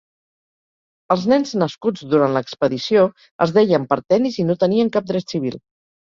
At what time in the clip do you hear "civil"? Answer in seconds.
5.35-5.59